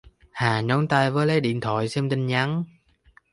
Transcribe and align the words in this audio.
hà 0.31 0.61
nhón 0.61 0.87
tay 0.87 1.11
với 1.11 1.27
lấy 1.27 1.41
điện 1.41 1.59
thoại 1.61 1.89
xem 1.89 2.09
tin 2.09 2.25
nhắn 2.27 2.63